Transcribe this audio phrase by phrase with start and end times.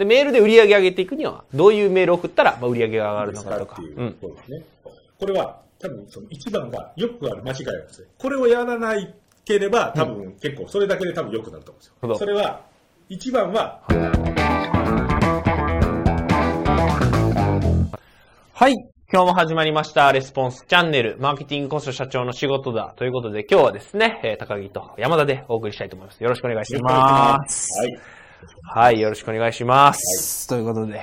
[0.00, 3.82] で、メールで売り上げ上げていくには、どういうメールを送ったら、まあ、売り上げが上がるのかとか。
[3.82, 4.64] うことですね。
[5.18, 8.06] これは、多分その一番がよくある間違いなんですよ。
[8.16, 12.18] これをやらないければ、多分結構、それだけで多分良くなると思うんですよ。
[12.18, 12.62] それは、
[13.10, 13.82] 一番は、
[18.54, 18.74] はい。
[19.12, 22.94] 今日も始まりました、レスポンスチャンネル、マーケティングコスト社長の仕事だ。
[22.96, 26.22] ということで、今日はですね、えー高木と山田でお送りしたいと思います。
[26.22, 27.68] よろしくお願いします。
[27.78, 28.19] はい。
[28.62, 30.48] はい、よろしくお願いします。
[30.48, 31.02] ということで、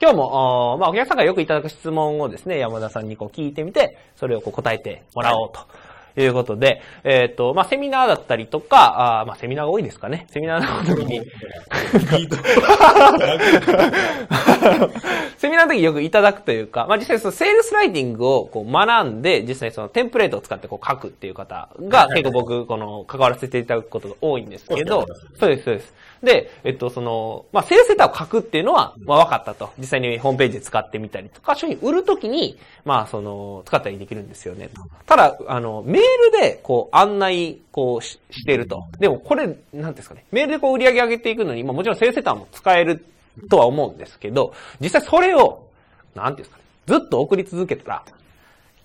[0.00, 5.60] 今日も、おーまあ、お客さんがよくいただく質問をですね、山田さんにこう聞いてみて、それをこう答えてもらおうと。
[6.14, 10.26] いうことで、えっ、と、まあ、セミナーだったりとか、あーまあ、セミナーが多いですかね。
[10.30, 11.22] セミナーの時に、
[15.66, 25.06] の時よくいただくというか、まあ、実際そのセールスライティングをこう学んで、実際そのテンプレートを使ってこう書くっていう方が結構僕、この、関わらせていただくことが多いんですけど、
[25.38, 26.02] そうです、そうです。
[26.22, 29.70] で、えっと、その、まあ、セールスセーターを書くっていうのは、まあ、分かったと。
[29.76, 34.68] 実際にホームページで使ってみたりとか、商品売るときに、まあ、その、使ったりできるんですよね。
[34.68, 36.02] とただ、あの、メー
[36.32, 38.84] ルで、こう、案内、こうし、してると。
[39.00, 40.24] でも、これ、なんですかね。
[40.30, 43.04] メールでこう、売り上げ上げていくのに、まあ、もちろんセールスセーターも使える
[43.50, 45.68] とは思うんですけど、実際それを、
[46.14, 46.62] なんていうんですかね。
[46.86, 48.04] ずっと送り続けたら、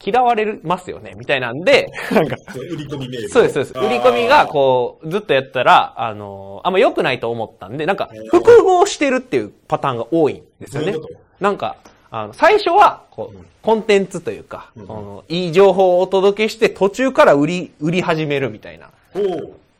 [0.03, 3.29] 嫌われますよね、みたいなんで、なんか、そう売り込みメール。
[3.29, 3.73] そうです、そうです。
[3.79, 10.95] 売り込みが、こう、ずっとやったら、あの、あんま良くないと思ったんで、なんか、複合してるっていうパターンが多いんですよね。
[11.39, 11.77] なんか、
[12.11, 18.87] あの、最初は、こう、コンテンツというか、うんあのいい情報をお届けして、途中から売り、売り始めるみたいな。
[18.87, 18.91] っ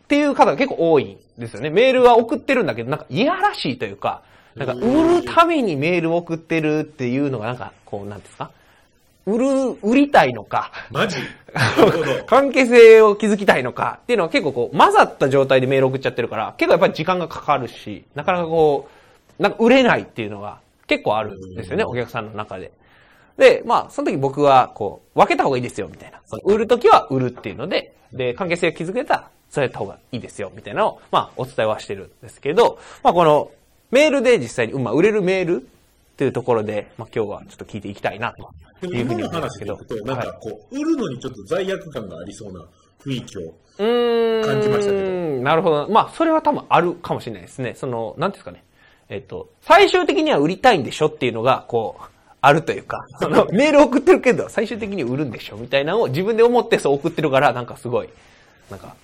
[0.08, 1.70] ていう方が結構多いんですよね。
[1.70, 4.24] メールは送ってるんだけど、なんか、いやらしいというか、
[4.58, 8.52] なんか、売るためにメールを送ってるっていうのが、なんか、こう、なんですか？
[9.26, 9.46] 売る、
[9.84, 11.18] 売りたいのか、マジ？
[11.54, 12.24] なるほど。
[12.26, 18.88] 関係性を築きたいのかっていうのは結構こう混ざった状態でメール送っちゃってるから、結構やっぱり時間がかかるし、なかなかこ
[19.40, 22.72] う、なんか売れないっていうのが結構あるんですよね、お客さんの中で。
[23.38, 26.22] で、まあ、その時僕はこう、分けた方がいいですよ、みたいな。
[26.46, 33.52] 売る時は売るっていうので、で、関係性を築けたら、そうやった方がいいですよ、みたいなのを、まあ、お伝えはしてるんですけど、まあ、この、
[33.92, 35.66] メールで実際に、まあ、売れるメールっ
[36.18, 38.34] ていうところで、まあ、今日はちょっと聞いていきたいな、
[38.82, 39.80] というふうに思いますけど。
[40.06, 42.66] なんかこう、売るのにちょっと罪悪感がありそうな
[43.04, 43.54] 雰囲気を。
[43.78, 45.04] 感じましたけ
[45.38, 45.88] どなるほど。
[45.90, 47.76] まあ、それは多分あるかもしれないですね。
[47.76, 48.64] その、なんですかね。
[49.10, 52.04] えっと、最終的には売りたいんでしょっていうのが、こう、
[52.42, 58.10] あるというか、 その、メール送ってるけど、最終的に売るんでしょみたいなのを自分で思ってそう送ってるから、なんかすごい、
[58.70, 58.96] なんか、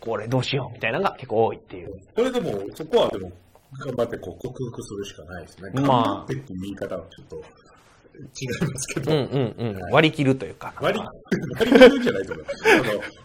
[0.00, 1.92] これどうしようみたいなのが結構多いっていう。
[2.14, 3.30] これでも、そこはでも、
[3.78, 5.70] 頑張ってこう克服するしかないですね。
[5.74, 9.12] 頑まあ張ってっていう言い方はちょっと違いますけど。
[9.12, 9.92] うんうんうん。
[9.92, 10.72] 割り切るというか。
[10.80, 11.04] 割り、
[11.58, 12.46] 割り切るんじゃないと思う。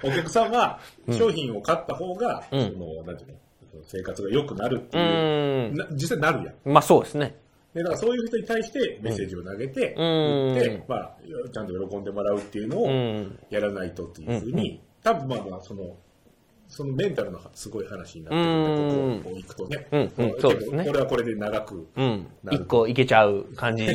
[0.03, 0.79] あの、お客さんは
[1.11, 3.35] 商品を買った方が、うんその、なんていうの、
[3.85, 5.75] 生活が良くなるってういう、ーん。
[5.75, 6.55] な実際なるやん。
[6.73, 7.35] まあそうですね。
[7.73, 11.15] で、だからそういう人に対してメッセージを投げて、うん言って、まあ、
[11.53, 13.39] ちゃんと喜んでもらうっていうのうをん。
[13.51, 15.95] やらないとっていうふうに、多分まあまあ、その、
[16.69, 19.87] そのメンタルのすごい話になってるんで、ここを行くとね。
[19.91, 21.87] うんうんそうですねこれはこれで長く。
[22.51, 23.87] 一個いけちゃう感じ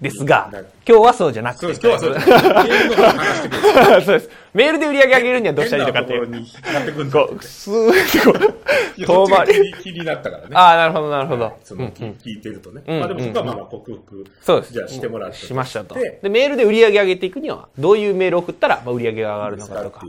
[0.00, 0.50] ですが
[0.86, 1.60] 今日はそうじゃなくて。
[1.60, 4.22] そうです、今日はそう。
[4.52, 9.74] メールで売り上げ上げるにはどうしたらいいのかっていなところになってくるんだこう、スー遠回り。
[9.82, 10.48] 気になったからね。
[10.52, 11.52] ああ、なるほど、なるほど。
[11.64, 12.82] そ聞いてるとね。
[12.86, 14.72] でもそこはまあまあ克服、そうです。
[14.74, 15.36] じゃあしてもらって。
[15.38, 15.94] しましたと。
[15.94, 20.06] で、で、メールで売り上げ上げていくには、どういうメールを送ったら、まあ、売り上げが上がるのかとか。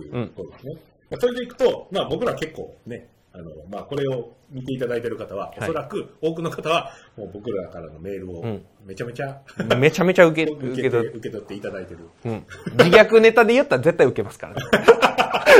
[1.09, 9.41] まあそれでいくと、まあ僕ら結構ね、あの、まあこれを見ていただいてる方は、おそらく多くの方は、もう僕らからのメールをんめちゃめちゃ、
[9.77, 11.13] めちゃめちゃ受け、 受け取る。
[11.15, 11.99] 受け取っていただいてる。
[12.25, 12.45] うん。
[12.77, 14.61] 自虐ネタで言ったら絶対受けますからね。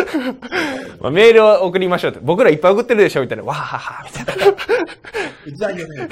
[0.99, 2.19] まあ、メールを送りましょうって。
[2.21, 3.43] 僕らいっぱい送ってるでしょみたいな。
[3.43, 4.55] わははは、みたいな。
[5.45, 6.07] うざいよね。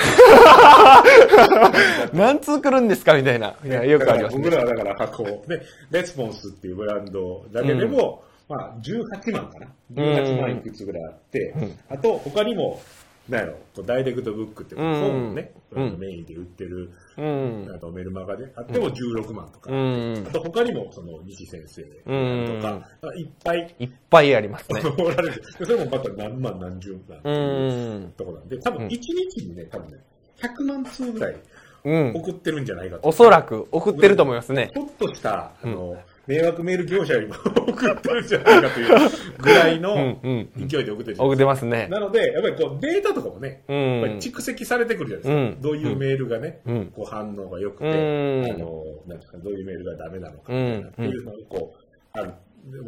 [2.14, 3.56] 何通来るんですかみたいな。
[3.66, 4.44] いや、よくありますね。
[4.44, 5.62] 僕らはだから、こう、ね、
[5.92, 9.68] レスポンスっていうブランドだけでも、まあ、18万かな。
[9.94, 11.54] 18万いくつぐらいあって、
[11.90, 12.82] あと、他にも、
[13.30, 15.52] なんやろ、こうダイレクトブックって、うん本をね、
[15.98, 17.70] メインで売ってる、うん。
[17.76, 20.32] あとメルマガであっても16万とか、うんあ。
[20.32, 24.82] と他にも、その、西先生うんとか、いっぱいいっぱいありますね。
[24.98, 27.32] おられそれもまた何万何十万ってう。
[27.34, 29.12] いうんとこなんで、多分1日
[29.46, 30.00] にね、多分ね、
[30.38, 31.36] 100万通ぐらい
[31.84, 32.14] うん。
[32.16, 33.10] 送ってるんじゃないかと。
[33.10, 34.72] おそらく送ってると思いますね。
[34.74, 35.98] ちょっとした、あの、
[36.28, 41.88] 迷惑メール業者よりも送ってるんじゃないかというぐらいのうんうん勢いで送ってるじゃない送ってますね。
[41.90, 45.58] なので、やっぱりこうデータとかもね、うんやっぱり蓄積されてくるじゃないですか。
[45.58, 52.34] うんどういうメールがね、うんこう反応が良くて、うんあの、なんですか、どういうメールがダメなのかみたいなっていうのがこう、ある、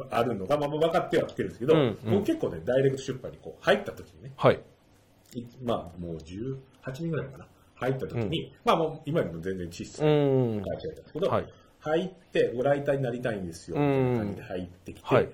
[0.10, 4.60] あるのが、まあ、分かってはきてるんですけど、うんうん僕結構ね、ダイレクト出版にこう入った時にね、はい。
[5.36, 7.48] いまあ、もう10、8人ぐらいかな。
[7.76, 10.12] 入った時に、まあもう今よりも全然小さうい
[10.58, 10.62] ん。
[10.62, 11.46] 会社やったんですけど、はい。
[11.82, 15.30] 入って、ライターになりたいんですよ、みたいな感じで入ってきて、はい。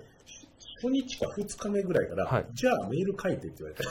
[0.82, 2.46] 初日か2日目ぐらいから、はい。
[2.54, 3.84] じゃあメール書いてって言われて、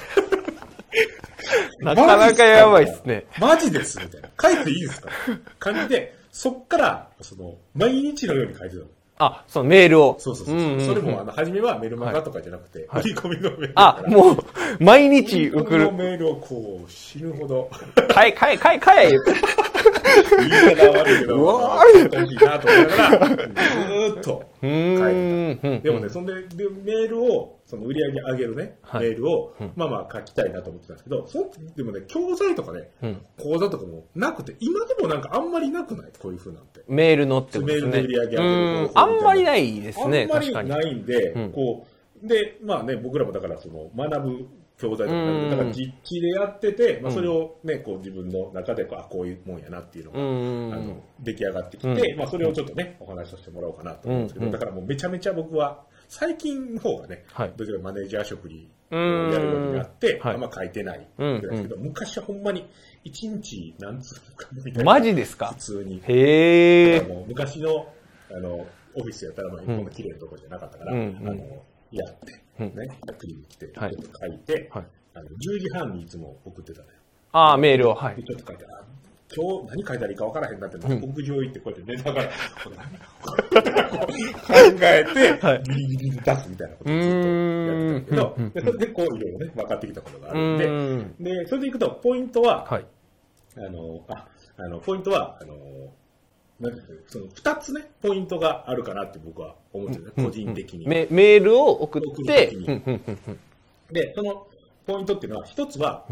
[1.84, 3.26] なかなかやばいっすね。
[3.40, 4.30] マジですみたいな。
[4.40, 5.10] 書いていいですか？
[5.58, 8.86] 感じで、そっから、その、毎日のように書いてたの。
[9.18, 10.16] あ、そのメールを。
[10.18, 10.54] そうそうそう。
[10.56, 14.36] んんんそれも、あの、初めはメルマガとかじゃなくて、はい振り込みのメールあ、う、もう、
[14.80, 15.64] 毎日送る。
[15.64, 17.70] 振り込みのメールをこう、死ぬほど、
[18.08, 19.10] 買え、買え、買え、買え。
[19.10, 25.84] 言い方は悪いけど、うわあーいなと思いながら、ずーっとう書いてた。
[25.84, 29.08] でもね、そんで、でメールを、その売り上げ上げるね、はい。
[29.08, 36.12] メールを、まあまあ書きたいなと思ってたんですけど、そでもね、教材とかね、うん講座とかもなくて、今でもなんかあんまりなくない？
[36.20, 36.82] こういう風なんて。
[36.88, 37.90] メールのってことですね。
[37.90, 40.52] メールで売り上げ上げるあんまりないですね、あんまり。
[40.52, 41.52] ないんで、うん。
[41.52, 41.86] こ
[42.22, 45.50] う、で、まあね、僕らもだからその学ぶ教材とかうん。
[45.50, 50.74] だから実地でやってて、まあそれをね、こう自分の中でこう、あ、こういうもんやなっていうのが、うん。
[50.74, 52.18] あの、出来上がってきて、うん。
[52.18, 54.52] まあそれをちょっとね、お話しさせてもらおうかなと思うんですけど、うん。
[54.52, 55.84] だからもうめちゃめちゃ僕は、
[56.16, 57.52] 最近の方がね、はい。
[57.56, 62.68] どちらかマネージャー職にやうんるようになって、はいあんま書いてないぐらいですけど、昔はほんまに
[63.02, 64.84] 一日何通かみたいな。
[64.84, 65.48] マジですか？
[65.48, 66.00] 普通に。
[66.06, 67.24] へえ。
[67.26, 67.92] 昔の
[68.30, 68.64] あの
[68.94, 69.84] オフィスやったら、まあ、こん。
[69.84, 72.76] な綺麗なとこじゃなかったから、あのやって、うん。
[72.76, 74.84] ね、クリに来て、ちょはいっと書いて、はい。
[75.14, 76.92] あの10時半にいつも送ってたのよ。
[77.32, 78.16] ああ、メールを、はい。
[78.16, 78.22] で。
[78.22, 78.84] ちょっと書いて、あ
[79.34, 82.34] 今日何書いたらいいか分からへんなって、屋上行ってこうやって寝ながら、 考
[84.80, 91.34] えて、はいビリビリに出すみたいなことをずっとやってたけどでそれでこういろいろね、分かってきたことがあうるんで。
[91.34, 92.86] で、それでいくと、ポイントは、はい。
[93.56, 95.54] あの、あ、あの、ポイントは、あの、
[96.60, 100.04] なんその二つね、ポイントがあるかなって僕は思ってる。
[100.04, 100.86] ね、個人的に。
[100.86, 102.56] メメールを送って、
[103.90, 104.46] で、その
[104.86, 106.06] ポイントっていうのは、一つは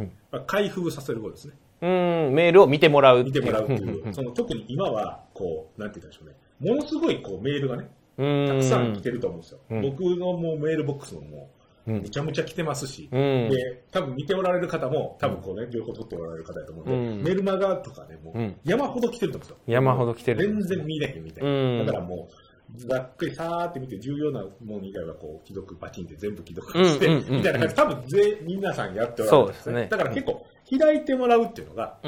[0.46, 1.54] 開封させることですね。
[1.82, 3.44] うーん、メールを見てもらうっていう。
[3.44, 6.75] 見てもらうっていう、 その特に今は、こう、なんて言ったんでしょうね。
[6.75, 7.90] ものすごいこうメールがね。
[8.17, 9.58] たくさん来てると思うんですよ。
[9.70, 11.50] うん僕のもうメールボックスもも
[11.87, 19.75] う、うんむちゃむちゃ来てますし、うんで、多分見ておられる方も、多分こうね、両方取っておられる方だと思うんで、うんメルマガとかね、もううん山ほど来てると思うんですよ。
[19.75, 20.40] 山ほど来てる。
[20.40, 21.50] 全然見れへんみたいな。
[21.50, 30.46] うんだからもう、ざっくりさーって見て、重要なもの以外はこう、既読バチンって全部既読して、みたいな感じで、多分ぜ皆さんやっておられるんそうですねだから結構、
[30.78, 31.98] 開いてもらうっていうのが。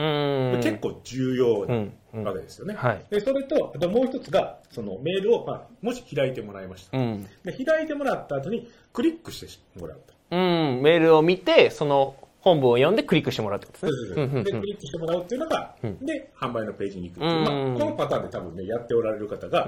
[0.63, 2.75] 結構重要なわけですよね。
[2.75, 3.05] はい。
[3.11, 6.99] で、それと、あともう一つが、そのメールを、まあ、もし開いてもらいました。
[6.99, 7.27] うん。
[7.45, 9.41] で、開いてもらった後に、クリックし
[9.75, 10.15] てもらうと。
[10.31, 14.43] うん、メールを見て、その本文を読んでクリックしてもらうってことですね。
[14.43, 19.67] で、うんクリックしてもらうっていうのが、うんで、販売のページに行くっていう、うんまあ、このパターンで多分ね、やっておられる方が、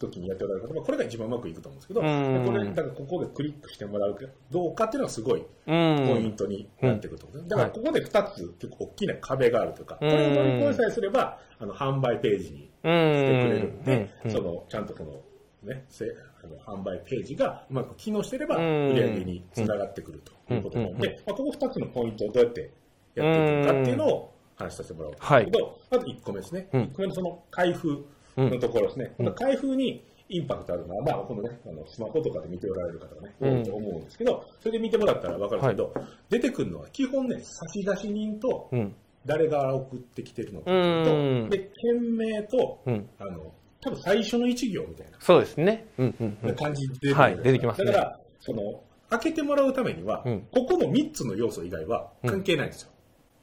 [0.00, 2.44] 時にやっておられる方は、これが一番うまくいくと思うんですけど、うん。
[2.44, 6.24] でこれ、だからここでクリックしてもらうかどうかっていうのがすごいポうん。
[6.24, 13.12] イントになってくると思うんですだからここで2つ結構大きな壁があるというか、これを乗り越えさえすれば、あの、販売ページにうん。
[13.12, 14.30] してくれるんで、うん。
[14.30, 15.20] その、ちゃんとその、
[15.62, 16.06] ね、せ
[16.42, 18.90] あの販売ページがうまく機能してれば、うん。
[18.92, 22.72] 売り上げにつながってくるということなので、まあ、ここ2つのポイントをどうやって
[23.14, 26.68] やっていくかっていうのを話させてもらおうと思うんですけど、まず1個目ですね。
[26.72, 26.82] うん。
[26.84, 28.06] 1個目のその開封
[28.48, 29.14] のところですね。
[29.16, 35.92] この開封にインパクトあるのは、まあ、このね、あのスマホとかで見ておられる方がね、うん多いと思うんですけど、それで見てもらったら分かるけど、
[36.28, 38.94] 出てくるのは基本ね、差出人とうん。
[39.26, 43.08] 誰が送ってきてるのかうんと、で、件名と、うん。
[43.18, 45.86] あの、多分最初の一行みたいそうですね。
[45.98, 52.90] うんうん感じではい出てきますねだから、その、開けてもらうためには、うんここの3つの要素以外は関係ないんですよ。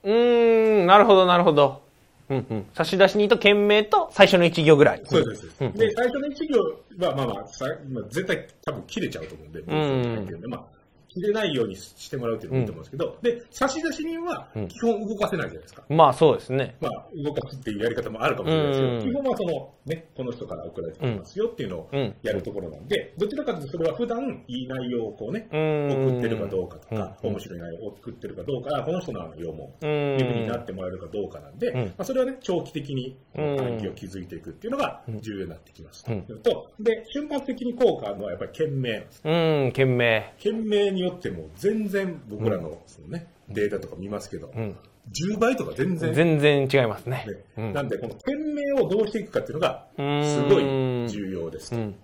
[0.03, 1.86] うーん、なるほど、なるほど。
[2.29, 2.65] うんうん。
[2.73, 5.01] 差出人と件名と最初の一行ぐらい。
[5.05, 5.47] そうです。
[5.61, 6.59] うんで、最初の一行
[6.99, 10.76] は、まあまあ、さまあ、絶対多分切れちゃうと思うんで、んんでまあ、
[11.09, 14.67] 切れないようにしてもらうっていうのがいいと思うんですけど、で、差出人はうん。
[14.67, 15.83] 基本動かせないじゃないですか。
[15.89, 16.75] まあそうですね。
[16.81, 19.01] まあ、動かすっていうやり方もあるかもしれないですけど、うん。
[19.01, 26.09] 基本はその、ね、この人から送られてきますよっていうのをうんやるところなんで、どちらかというとそれは普段いい内容をこうね、うん。
[26.09, 27.29] 送ってるかどうかとか、うん。
[27.31, 30.17] 面白い内容を送ってるかどうか、あこの人の内容もうん。
[30.17, 31.85] リブになってもらえるかどうかなんで、うん。
[31.85, 33.57] まあ、それはね、長期的にうん。
[33.57, 36.05] 関係を築いていくっていうのが重要になってきます。
[36.07, 36.23] うん。
[36.41, 39.21] と、で、瞬発的に効果あるのはやっぱり件名なんです。
[39.23, 40.33] うん、件名。
[40.37, 44.75] 件名によっても全然僕らのそのね、データとか見ますけど、うん。
[45.13, 47.25] 10倍とか全然全然違いますね。
[47.27, 50.63] ねうんなんで、この店名をどうしていくかっていうのが、うんすごい
[51.09, 51.77] 重要ですと。
[51.77, 51.95] うん。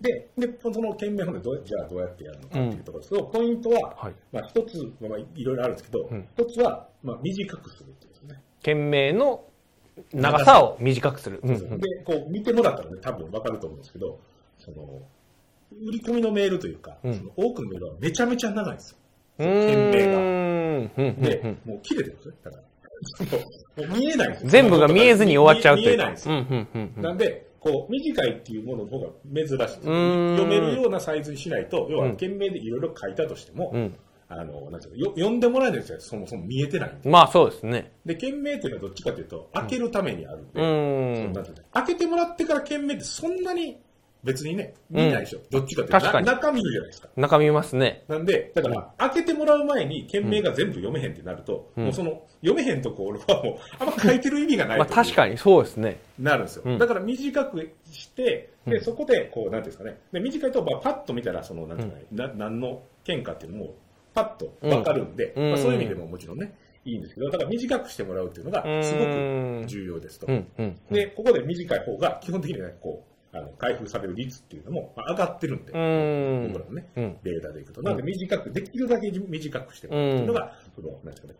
[0.00, 8.42] で、でその店名ほんでどう、じゃあどうやってやるのかっていうところですけど、ポイントは、はいまあ一つ、まあいろいろあるんですけどん、一、つは、まあ短くするってことですね。
[8.62, 9.44] 件名の
[10.12, 11.40] 長さを短くする。
[11.42, 11.56] で、
[12.04, 14.20] こう見てもらったらね、多分わかると思うんですけど、
[14.58, 15.02] その、
[15.72, 18.96] 売り込みのメールというか、うんその多くのメールはめちゃめちゃ長いんですよ。
[19.38, 20.38] う件名が。
[20.98, 22.34] でうん、もう切れてるんですよ。
[22.44, 22.62] だから。
[23.96, 24.50] 見えないんですよ。
[24.50, 25.90] 全部が見えずに終わっちゃうというか。
[25.90, 27.02] 見えないんですよ。
[27.02, 29.74] なんで、こう、短いっていうものの方が珍しいです。
[29.84, 33.94] 読めるようなサイズにしないと、要は、件名でいろいろ書いたとしても、うん
[34.30, 36.00] あの、なんていうのよ読んでもらえないんですよ。
[36.00, 37.08] そもそも見えてないんで。
[37.08, 37.92] まあそうですね。
[38.04, 41.16] で、件名っていうのはどっちかというと、開けるためにあるんで、うーん。
[41.16, 43.78] そのなんていうの開けてもらってから件名ってそんなに
[44.24, 45.40] 別にね、見ないでしょ。
[45.50, 47.08] どっちかというと、確かにな中見るじゃないですか。
[47.16, 48.04] 中見ますね。
[48.08, 56.00] なんで、だから、開けてもらう前に、件名が全部読めへんってなると、もうその、読めへんところはもう、あんま書いてる意味がないまあ確かにそうですね。
[56.18, 56.62] になるんですよ。
[56.66, 59.98] うんだから短くして、で、そこで、こう、なんていうんですかね。
[60.12, 63.74] で、短いと、まあ、パッと見たら、その、なんていうかね、な何の件かっていうのも、
[64.14, 70.26] パッとわかるんで、うんまあ、そういう意味でももちろんね、いいんですけど、だから短くしてもらうっていうのが、すごく重要ですと。
[70.26, 70.76] うんうん。
[70.90, 76.52] で、ここで短い方が、基本的には、こう、あの開封される率っていうのもまあ上がってるんで、うん。
[76.52, 77.16] 僕らのね、うん。
[77.22, 77.82] データでいくと。
[77.82, 81.34] なので短く、できるだけ短くしてもらうっていうのが、その、なんですかね、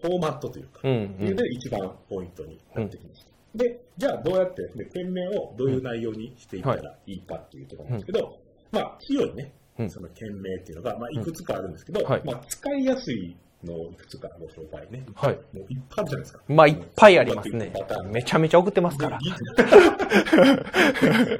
[0.00, 1.16] フォーマットというか、うん。
[1.20, 3.30] うんいうので一番ポイントになってきました。
[3.54, 8.38] で、じゃあどうやって、ね、件名をどういう内容にしていったらいいかっていうところなんですけど、
[8.70, 9.90] まあ、強いねう、ん。
[9.90, 12.22] その件名っていうのが、まあ、いくつかあるんですけど、はい。
[12.24, 15.04] まあ、使いやすいのをいくつかご紹介ね。
[15.14, 15.34] はい。
[15.52, 16.40] もういっぱいあるじゃないですか。
[16.48, 17.72] まあいっぱいありますね
[18.10, 19.18] めちゃめちゃ送ってますから。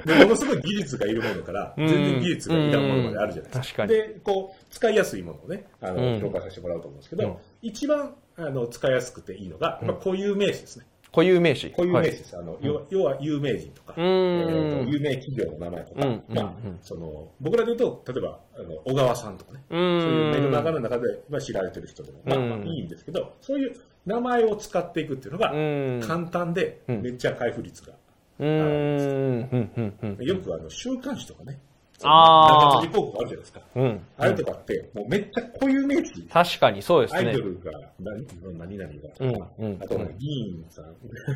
[0.05, 3.83] でものすごい技術がいるものから、うん全然技術がいらんものまであるじゃないですか。
[3.83, 10.85] うん確かにで、こう、使いやすいものをね、あの、うん紹介させてもらおうと思うんですけど、うん一番、あの、使いやすくていいのが、まあ、固有名詞ですね。
[11.11, 11.69] 固有名詞。
[11.71, 12.17] 固有名詞はい。
[12.17, 12.37] です。
[12.37, 20.75] あの、要は要は有名人とか、えーと有名企業の名前とか、うんまあうんうん、その、僕らで言うと、例えば、あの、小川さんとかね、うそういうメルマガーん。
[20.75, 22.49] の中で、まあ、知られてる人でも、まあ、うん。
[22.49, 23.75] まあいいんですけど、そういう
[24.05, 25.99] 名前を使っていくっていうのが、うん。
[26.01, 27.01] 簡単で、うん。
[27.01, 27.93] めっちゃ開封率が
[28.41, 31.59] よくあの週刊誌とかね、
[32.03, 32.81] あー。
[32.81, 33.61] 長辻広告あるじゃないですか。
[33.75, 34.01] うん。
[34.17, 37.19] あれとかって、もうめっちゃ固有名詞、確かにそうですね。
[37.19, 37.41] アイド。
[37.41, 38.25] ルが何
[38.57, 39.83] 何々がとか、うんうん。
[39.83, 40.85] あとは議員さん。
[40.85, 40.87] う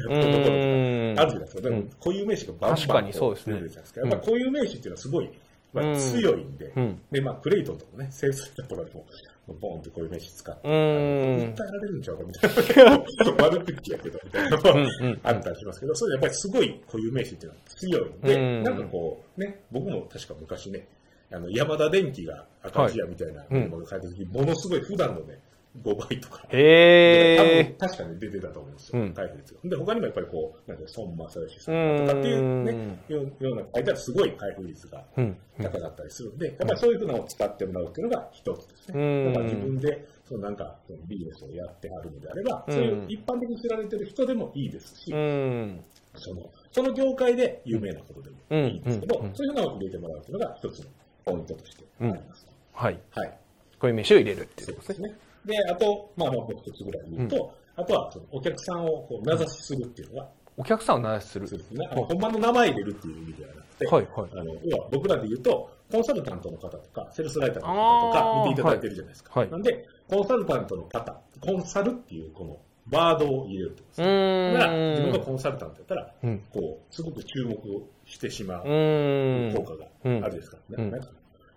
[0.09, 1.61] あるじゃないですか。
[1.61, 3.53] でもうん固有名詞がバンバン確かにそうですね。
[3.53, 4.01] 出てるじゃないですか。
[4.01, 5.29] やっぱ固有名詞っていうのはすごい、
[5.73, 7.01] まあ、強いんで、うん。
[7.11, 9.05] で、まあ、クレイトンとかね、セールスとかでも、
[9.53, 11.53] ボンって固有名詞使って、うーん。
[11.53, 18.63] 訴えられるんちゃうかみたいな、悪口やけど、みたいなのあったりしますけど、それやっぱりすごい固有名詞っていうのは強いんで、うん。
[18.63, 20.87] なんかこう、ね、僕も確か昔ね、
[21.31, 25.39] あの、山田電機が赤字やみたいなうんものを書いた時、ものすごい普段のね、
[25.83, 26.45] 5倍とか。
[26.49, 27.77] へー。
[27.77, 29.69] 多分確かに出てたと思うんですよ、うん率が。
[29.69, 35.37] で、他にもやっぱりこう、なんか孫正義さんとかっていうね、ようような書いたらすごい開封率がうん。
[35.57, 39.29] 高かったりするんで、やっぱりそういうふうなのを使ってもらうっていうのが一つですうね。
[39.29, 40.75] んだから自分で、そのなんか、
[41.07, 45.83] ビジネスをやってはるのであれば、うんそういう一般的に知られてる人でもいいですし、うん。
[46.15, 50.85] その、その業界で有名なことでもいいんですけど、そういうのを入れてもらうっていうのが一つの
[51.25, 52.47] ポイントとしてあります。
[52.73, 52.99] はい。
[53.11, 53.37] はい。
[53.79, 55.13] 固有名詞を入れるっていうことですね。
[55.45, 61.59] であと、まあ、もう一つぐらい言うと、あとはそのお客さんをこう名指しするっていうのが、お客さんを名指しするそう。
[61.59, 61.87] ですね。
[61.91, 69.39] あの本番の名前入れるっていう意味ではなくて、はいはいあの要は僕らで言うと、コンサルタントの方とか、セールスライターの方とか見ていただいてるじゃないですか。
[69.39, 72.57] はいはいなんで、コンサルタントの方、コンサルっていうこの
[72.91, 74.53] ワードを入れるってことですうね。
[74.53, 77.57] だから、自分がコンサルタントやったら、うんこう、すごく注目
[78.05, 78.63] してしまう。
[78.63, 79.87] 効果が
[80.25, 81.09] あるですから、うんなんか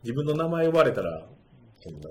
[0.03, 1.25] 自分の名前呼ばれたら、
[1.81, 2.09] そんな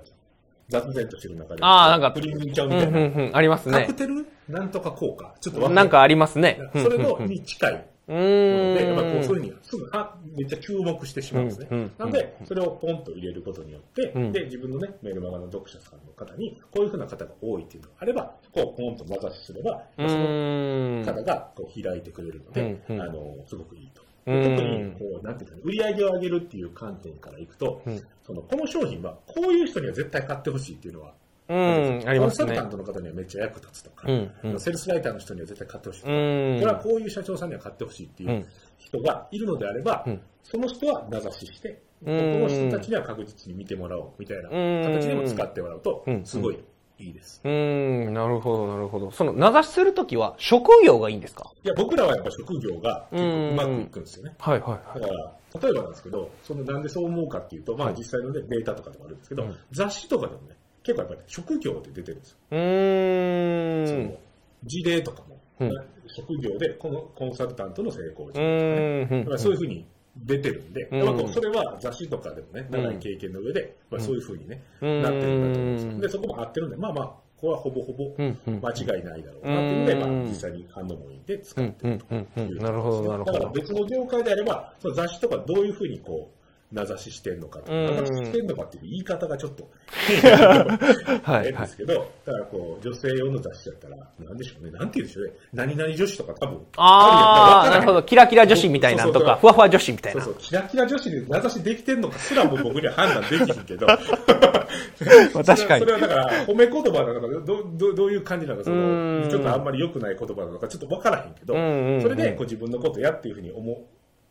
[0.70, 3.00] 雑然としてる中で、あーなんか振り向いちゃううん、みたいな。
[3.00, 3.32] うん、うん。
[3.34, 3.94] ありますねカク。
[3.94, 4.28] テル？
[4.50, 5.36] なんとか効果。
[5.40, 6.60] ちょっとなんかありますね。
[6.74, 7.88] それのうんうんに近い。
[8.10, 9.36] うので、やっぱりこうそう。
[9.38, 11.68] いうふうにすぐはめっちゃ注目してしまうんですね。
[11.70, 21.04] うんうんなので、それをポンと入れることによって、うんで、自分のね、メールマガの読者さんの方に、こういうふうな方が多いっていうのがあれば、こう、ポンと名指しすれば、うその。
[21.06, 24.07] 方がこう開いてくれるので、うんうんあの、すごくいいと。
[24.28, 24.44] うん。
[24.56, 28.02] 特に、こう、なんていうか、売り上げを上げるっていう観点からいくと、うん。
[28.26, 31.14] その、この商品は、こういう人には絶対買ってほしいっていうのは、
[31.50, 32.48] うん、ありますね。
[32.48, 32.70] コンサルタン。
[32.70, 34.32] トの方にはめっちゃ役立つとか、うん。
[34.44, 34.60] うん。
[34.60, 36.60] セールスライターの人には絶対買ってほしいとうか、ん。
[36.60, 38.46] これはこういう社長さんには買ってほしいっていううん。
[38.78, 40.22] 人がいるのであれば、うん。
[40.44, 42.42] その人は名指しして、こうん。
[42.42, 46.26] の人たちには確実に見てもらおうみたいなうん形でも使ってもらうとう、ん。
[46.26, 46.60] すごい
[47.00, 47.42] いいです。
[47.44, 49.12] うーん、なるほど、なるほど。
[49.12, 51.52] その、名指しするときは、職業がいいんですか？
[51.64, 54.34] いや、僕らはやっぱ職業が結構うまくいくんですよね。
[54.40, 55.02] はいはいはい。
[55.02, 62.38] だから、例えばなんですけど、そのなんでそう思うかっていうと、まあはい実際のね、データとかでもあるんですけど、うん雑誌とかでもね、結構やっぱり職業って出てるんですよ。
[62.52, 64.18] うーんその。
[64.64, 65.72] 事例とかも、うん
[66.10, 69.20] 職業でこのコンサルタントの成功う率ーん。
[69.24, 69.86] だからそういうふうに
[70.26, 70.98] 出てるんで、うん。
[71.00, 75.02] やっぱこうそれは雑誌とかでもね、長い経験の上で、まあ、そういうふうにね、うん。
[75.02, 75.92] なってるんだと思うんですよ。
[75.92, 76.02] うん。
[76.02, 80.00] で、そこも合ってるんで、まあまあ、ここはほぼほぼ間違いないだろうなっていうので、うん。
[80.00, 81.98] まあ実際に反応もいいんで使うってる。
[82.00, 82.58] というん。
[82.58, 83.50] なるほど、なるほだからど。
[83.52, 86.32] 別の業界であれば、その雑誌とかどういうふうにこ
[86.72, 87.72] 名指ししてんのかと。
[87.72, 87.86] うん。
[87.86, 89.70] 名指ししてんのかっていう言い方がちょっと
[91.24, 91.94] はい変ですけど、
[92.26, 97.76] だからこう、女性用の雑誌だったら、なんでしょうね、なんて言うんでしょうね、何々女子とか多分、ああ、な。
[97.78, 97.94] るほど。
[98.02, 98.04] ど。
[98.04, 99.42] キラキラ女子みたいなのとか、そうそうそう。
[99.42, 100.22] ふわふわ女子みたいな。
[100.22, 103.88] そうそう、キラキラ女子で名指しできてんのかすらも僕には判断できひんけど、
[105.34, 105.86] まあ確かに。
[105.86, 109.22] それはそれはだから、褒め言葉なのか、どどどういう感じなのか、そうん。
[109.22, 112.02] の、ちょっとあんまり良くない言葉なのか、ちょっとわからへんけど、うんうんうん。
[112.02, 113.78] それでこう自分のことやっていうふうに思っ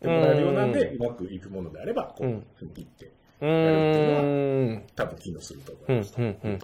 [0.01, 3.11] てもらえるようなんで、うまくいくものであれば、こう、うん踏ん切って、
[3.41, 4.83] うーん。
[4.95, 5.99] 多分機能すると思うんい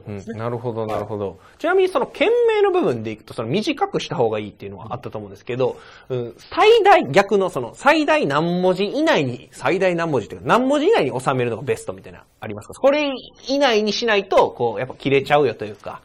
[0.06, 1.38] ます。、なるほど、なるほど。
[1.58, 5.76] ちなみにその件名の部分でいくと、その短くした方がいいっていうのはあったと思うんですけど、
[6.08, 12.74] うん、最大、逆のその最大何文字以内に、最大何文字っていうか、何文字以内に収めるのがベストみたいな、ありますか？
[12.74, 13.12] これ
[13.48, 16.00] 以内にしないと、こう、やっぱ切れちゃうよというか、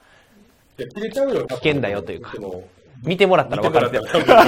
[0.78, 1.48] 切れちゃうよ。
[1.48, 2.34] 危険だよというか
[3.04, 4.02] 見てもらったら分からる。
[4.08, 4.46] あ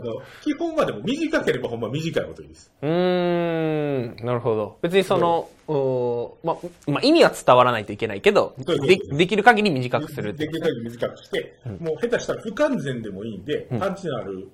[0.00, 2.70] の、基本はでも短ければほんま短いこといいです。
[2.82, 4.78] うーん、なるほど。
[4.82, 5.72] 別にその、う？
[5.72, 6.56] ーま、
[6.86, 14.48] まあ、意味は伝わらないといけないけど、でできる限り短くするできる限り短くして、もう下手したら不完全でもいいんで、パンチのある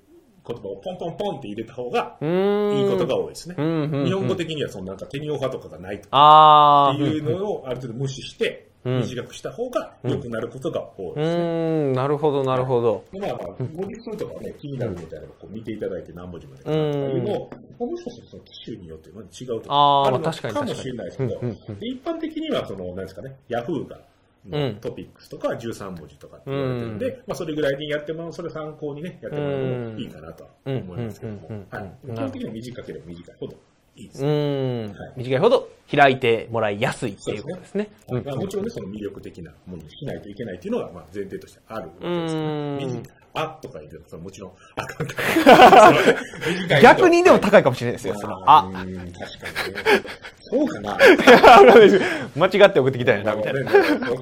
[0.46, 2.16] 言葉をポンポンポンって入れた方が。
[2.20, 3.54] いいことが多いですね。
[3.58, 6.92] うんうんうん日本語的にはそのなんか手にオファーとかがないとか。
[6.94, 11.42] っていうのをある程度無視して、うん短くした方が良くなることが多いですね。
[11.42, 13.04] うーん、なるほど、なるほど。
[13.12, 21.40] でまあまあ、文字数とかね、気になるみたいなのをこう見ていただいて何文字までかうんというのを、まあもしかしたらその機種によってまた違うとかあーるのかもしれないですけど、
[21.80, 31.48] 一般的にはその、なんですかね、ヤフーが、うんトピックスとか13文字とかって言われてるんで、まあそれぐらいにやってもらう、それ参考にね、やってもらうのもいいかなとは思いますけども。
[31.48, 31.56] うん。
[31.56, 31.62] うん。
[31.62, 31.66] うん。
[31.66, 31.92] うん、はい。
[32.08, 33.54] うん基本的には短ければ短いほど
[33.96, 34.32] いいですうね。
[34.32, 35.12] ーんはい。
[35.16, 37.90] 短いほど開いてもらいやすいっていうことですね。
[38.08, 44.52] はいまあ、もちろんね、その魅力的なものにしないといけないっていうのが、まあ、前提としてあるわけですから、うん短いあとか言うと、それもちろん。
[44.76, 45.14] あかんか
[46.82, 48.96] 逆にでも高いかもしれないですよ、その、あ、うん確か
[49.68, 49.80] にね。
[50.52, 50.98] そうかな。
[52.36, 53.60] 間違って送ってきたよな、みたいな。
[53.62, 53.70] ね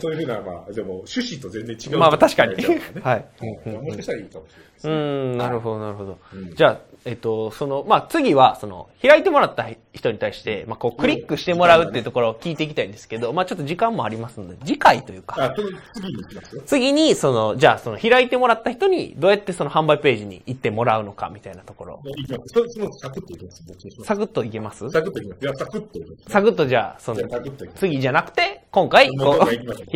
[0.00, 1.99] そういうふうな、まあ、でも、趣旨と全然違う。
[1.99, 2.55] まあ確かに。
[3.02, 3.25] はい。
[3.67, 6.18] もしかしたらいいかもしれないですうん、なるほど、なるほど。
[6.33, 6.55] うん。
[6.55, 16.62] じゃあ、えっと、その、まあ、次は、その、開いてもらった人に対して、まあ、こう、クリックしてもらうっていうところを聞いていきたいんですけど、まあ、ちょっと時間もありますので、次回というか、あ、その次に行きますよ。
[16.66, 22.01] 次に、その、じゃあ、その、開いてもらった人に、どうやってその販売ページに行ってもらうのか、みたいなところ。
[22.05, 22.55] 行きます。
[22.55, 23.63] そそのサクッといきます。
[24.05, 24.91] サクッといけます？
[24.91, 25.43] サクッといきます。
[25.43, 26.31] いや、サクッといきます。
[26.31, 27.21] サクッとじゃあ、その。
[27.77, 29.39] 次じゃなくて、今回、こもう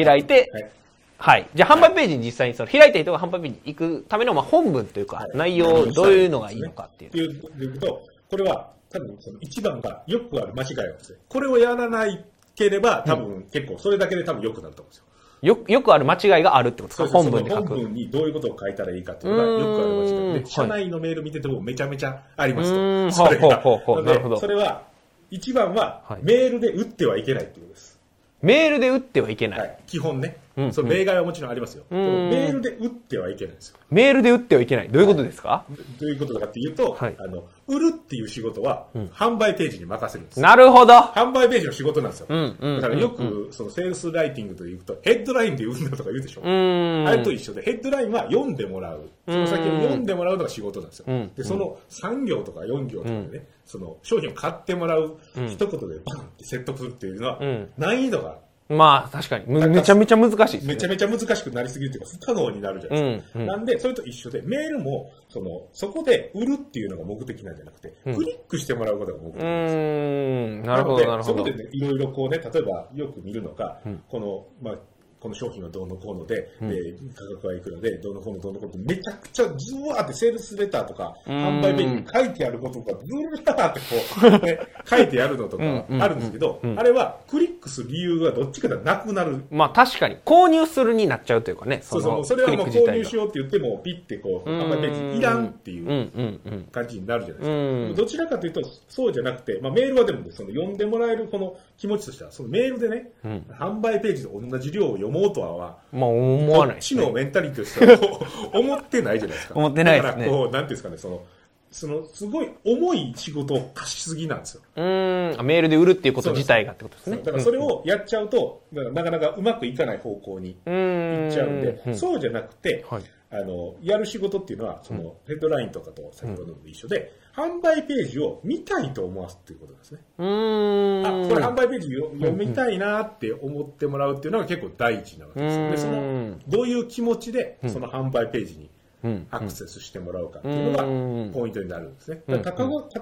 [0.05, 0.71] 開いて、はい
[1.17, 1.49] はい。
[1.55, 7.19] じゃあ、販売ページに実際にその、開いた人が販売ページに行くための、まあ、本文というか、内容、どういうのがいいのかっていうって。
[7.19, 11.19] いうでいうと、これは多分その一番がよくある間違いなんですよ。
[11.29, 15.05] これをやらないければ、多分結構それだけで多分良くなると思うんですよ。
[15.45, 17.19] よ、よくある間違いがあるってことですか？
[17.19, 17.69] 本文で書く。
[17.75, 23.27] 本文にどういうことを書いたらいいかっていうのがよくある間違いで、社内のメール見ててもめちゃめちゃありますと。
[23.27, 24.83] それがほうほうほうほうのでなるほどそれは、
[25.31, 28.01] 一番ははいメールで打ってはいけないっていうことです。
[28.43, 29.59] メールで打ってはいけない。
[29.61, 29.79] はい。
[29.87, 30.39] 基本ね。
[30.57, 31.85] うんその例外はもちろんありますよ。
[31.91, 33.79] でんもメールで打ってはいけないんですよ。
[33.91, 34.89] メールで打ってはいけない。
[34.89, 35.65] どういうことですか、
[36.01, 40.41] どういうことかっていうと、はいあの、売るっていう仕事は、販売ページに任せるんです。
[40.41, 40.95] なるほど。
[40.95, 42.27] 販売ページの仕事なんですよ。
[42.29, 46.43] んうんだからよく、そのセールスライティングというと、ヘッドラインで売るんだとか言うでしょ。
[46.43, 49.09] あれと一緒で、ヘッドラインは読んでもらう。
[49.27, 51.13] その先を読んでもらうのが仕事なんですよ。
[51.13, 59.45] んで、その3行とか4行とかでね、その商品を買ってもらう一言でバンって説得するっていうのは、ん難易度がまあ、確かに。
[59.47, 60.75] むめちゃめちゃ難しいです、ね。
[60.75, 63.39] めちゃめちゃ難しくなりすぎるというか、不可能になるじゃないですか。
[63.39, 70.73] うんうんなんで、それと一緒で、メールも、その、そこで売るっていうのが目的なんじゃなくて、クリックしてもらうことが目的うなんですよ。
[70.73, 71.23] なるほど、なるほど。
[71.25, 74.79] そこでね、いろいろこうね、例えばよく見るのが、この、まあ、
[75.25, 89.45] この商品はどうのこうので、で価格はいくらで、どうのこうのどうのこうのめちゃくちゃズワーってセールスレターとか、販売ページに書いてあることが、ブラーってこう、ね、 書いてあるのとかあるんですけど、あれはクリックする理由がどっちかではなくなる。
[89.51, 91.81] まあ確かに、購入するになっちゃうというかね。
[91.83, 96.69] そうそう、のそれはもう購入しようって言っても、ピッてこう、販売ページいらんっていううんうんうん。
[96.71, 98.03] 感じになるじゃないですか。
[98.03, 103.13] どちらかというと、そうじゃなくて、まあ、メールはでもね、その読んでもらえるこの気持ちとしては、そのメールでね、
[103.49, 109.55] 販売ページと同じ量を読もうとは、まあ思わないこっちのメンタリティとしてはこう思ってないじゃないですか。
[109.57, 111.23] 思ってないですねだからこう、なんていうんですかね、その、
[111.71, 114.63] その、すごい重い仕事を貸しすぎなんですよ。
[114.77, 115.41] うーん。
[115.41, 117.17] あメールで売るっていうこと自体がってことですね。
[117.19, 121.23] だからそれをやっちゃうと、だからなかなかうまくいかない方向にうーん。
[121.25, 130.01] 行っちゃうんで、うんそうじゃなくて、はいあの、やる仕事っていうのは、その、ヘッドラインとかと先ほどのと一緒で、販売ページを見たいと思わすっていうことなんですね。
[130.19, 131.25] うーん。
[131.25, 135.71] あ、これ販売ページを読みたいなって思ってもらうっていうのが結構第一なわけですよ。
[135.71, 138.71] で、そうんの、どういう気持ちで、その販売ページに
[139.03, 139.27] うん。
[139.31, 140.89] アクセスしてもらうかっていうのがう
[141.27, 142.23] んポイントになるんですね。
[142.27, 142.51] だか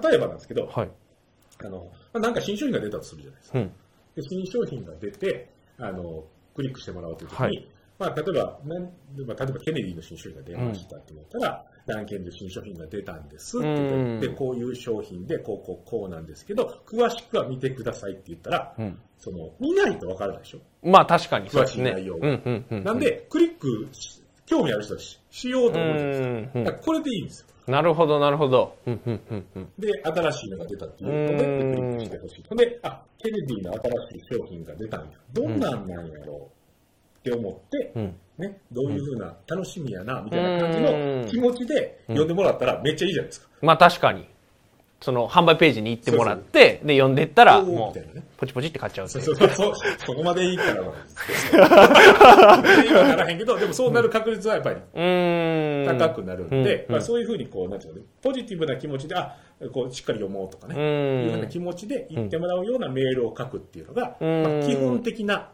[0.09, 0.89] 例えばなんですけど、はい。
[1.63, 3.59] あの、まあ、なんか新商品が出たとするじゃないですか。
[3.59, 3.71] うん。
[4.15, 6.23] で新商品が出て、あの、
[6.55, 7.67] クリックしてもらおうというときに、はい
[7.99, 8.89] まあ、例えば、なんま
[9.37, 18.99] あ、例えばケネディの新商品が出ましたって言ったら、何件で新商品が出たんですって言って、うんこういう商品で、こう、こう、こうなんですけど、詳しくは見てくださいって言ったら、うん。
[19.17, 20.59] その、見ないとわからないでしょ？
[20.89, 21.49] まあ確かに。
[21.49, 22.17] 詳しい内容。
[22.17, 26.59] なん、で、クリックし、興味ある人はししようとう思うじゃないですんうんか。
[26.59, 27.47] だからこれでいいんですよ。
[27.65, 28.75] なるほどなるほど。
[28.85, 28.93] で、
[30.03, 32.57] 新しいのが出たっていうので、うんクリックしてほしい。
[32.57, 35.07] で、あ、ケネディの新しい商品が出たんや。
[35.31, 36.62] どんなんなんやろう？
[37.23, 38.15] って思って、うん。
[38.37, 43.47] ね、どういうふうな楽しみやな、みたいな感じの気持ちでうん読んでもらったらめっちゃいいじゃないですか。
[43.61, 44.27] まあ確かに。
[45.03, 47.99] その販売ページに行ってもらって、で読んでったら、もう、
[48.37, 49.33] ポチポチって買っちゃうそいう。
[49.33, 49.35] う。
[49.35, 50.63] そうそう、そこまでいいか
[51.51, 51.67] ら。
[53.03, 54.77] ならへんけど、でもそうなる確率はやっぱり。
[55.99, 56.93] 高くなるんで、うん。
[56.93, 59.35] まあ、そういうふうにこう、なんていうのね、ポジティブな気持ちで、あ、
[59.73, 60.79] こう、しっかり読もうとかね、う。
[60.79, 64.43] いうようんな気持ちで言ってもらうようなメールを書くっていうのが、うん。
[64.43, 65.49] まあ、基本的な。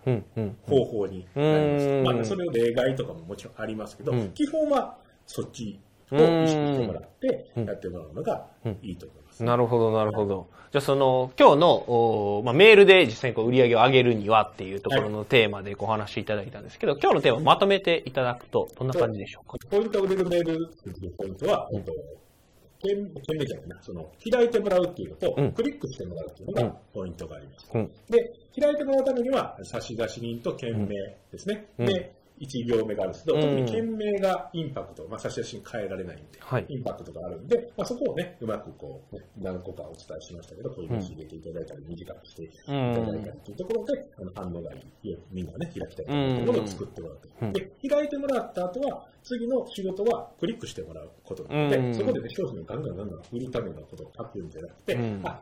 [0.68, 1.86] 方法になります。
[1.88, 2.04] うん。
[2.04, 4.30] まあ、それを例外とかももちろんありますけど、うん。
[4.30, 5.80] 基本はそっち
[6.12, 7.66] を意識してもらってうん。
[7.66, 8.46] やってもらうのが
[8.84, 9.29] いいと思います。
[9.40, 10.48] なるほど、なるほど。
[10.72, 19.58] じゃあ、その、今日の、おまあ、メールで実際にこう売り上げを上げるにはっていうところのテーマでご話しいただいたんですけど、今日のテーマまとめていただくと、どんな感じでしょうか？
[19.70, 21.94] ポイントを入れるメールっていうポイントは、えっと
[22.82, 22.96] 件
[23.28, 27.70] 件名じゃないな、その、開いてもらうっていうのと、うんクリックしてもらうっていうのがポイントがあります。
[27.74, 27.92] うん。
[28.10, 30.96] で、開いてもらうためには、差出人と件名
[31.32, 31.66] ですね。
[31.80, 33.26] うんで、1行目があるんです。
[33.26, 33.42] けど、うん。
[33.42, 36.66] 特に件名がインパクト、まあ、差出人変えられないんで、はい。
[36.70, 47.28] インパクトがあるんで、まあ、そこをね、うまくこう、ね、何個かお伝えしましたけど、こういう入れていただいたり、短くしていただいたりというところで、あの反応がいい、みんながね、開きたいというところを作ってもらうと。
[47.42, 47.54] うん。
[47.54, 51.96] で、開いてもらった後は、次の仕事はクリックしてもらうことなので、うん。
[51.96, 55.22] そこでね、商品をガンガンガンガン売るためのことを書くんじゃなくて、うん。
[55.24, 55.42] あ、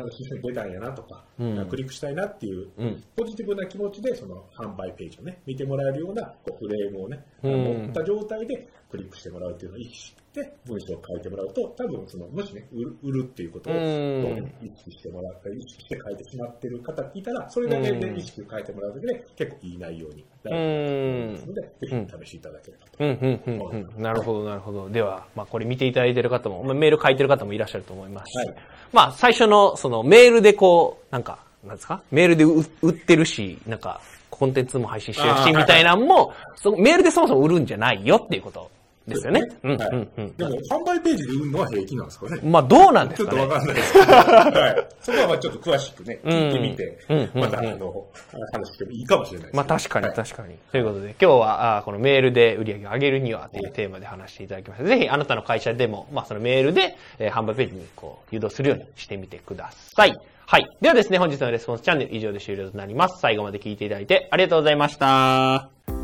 [0.00, 3.04] なんか新商品出たんやなとか、うんクリックしたいなっていううん。
[3.16, 20.50] ポジティブな気持ちでその販売ページをね、見てもらえるようなこうフレームをね、うん持った状態でクリックしてもらうっていうのを意識して文章を書いてもらうと、多分その、もしね、売る売るっていうことを、意識してもらったり、意識して書いてしまってる方いたら、それだけで意識を変えてもらうだけで結構いい内容になる。
[20.50, 22.92] と思いますので、ぜひ試していただければと。
[22.98, 24.02] うん、うん、うん、うん。
[24.02, 24.88] なるほど、なるほど。
[24.88, 28.30] では、まあ、これ見ていただいている方も、まあ、メール書いてる方もいらっしゃると思います。
[28.30, 28.56] し、はい。
[28.92, 32.02] まあ、最初の、その、メールでこう、なんか、なんですか？
[32.10, 34.00] メールで売売ってるし、なんか、
[34.30, 38.70] コンテンツも配信してるし、みたいなのも、そのメールでそもそも売るんじゃないよっていうこと
[39.10, 39.42] ですよね。
[39.62, 40.36] うん、はいうん、うん。
[40.36, 42.40] でも、販売ページで売るのは平気なんですかね。
[42.42, 43.52] まあ、どうなんでちょっとすかね。
[43.52, 44.86] わかんないですけど、はい。
[45.00, 48.06] そこはまあちょっと詳しくね、聞いてみてうんうん、またあの、
[48.52, 49.56] 話してもいいかもしれないですね。
[49.56, 50.54] まあ確かにはい確かに。
[50.72, 54.88] ということで、今日は、あーこのメールで売り上げを上げるにはというテーマで話していただきました。
[54.88, 60.14] ぜひあなたの会社でも、まあそのメールで、えー販売ページにこう、誘導するようにしてみてください。
[60.46, 60.66] はい。
[60.80, 63.20] ではですね、本日のレスポンスチャンネル以上で終了となります。
[63.20, 65.79] 最後まで聞いていただいてありがとうございました。